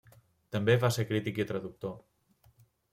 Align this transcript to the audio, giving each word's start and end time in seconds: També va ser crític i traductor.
També 0.55 0.77
va 0.85 0.89
ser 0.97 1.05
crític 1.11 1.39
i 1.45 1.49
traductor. 1.55 1.95